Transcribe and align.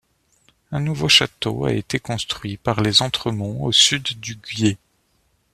Un 0.71 0.79
nouveau 0.79 1.07
château 1.07 1.65
a 1.65 1.73
été 1.73 1.99
construit 1.99 2.57
par 2.57 2.81
les 2.81 3.03
Entremonts 3.03 3.61
au 3.61 3.71
sud 3.71 4.19
du 4.19 4.33
Guiers. 4.35 4.79